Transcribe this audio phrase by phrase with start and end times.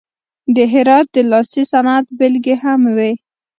[0.55, 3.11] د هرات د لاسي صنعت بیلګې هم وې.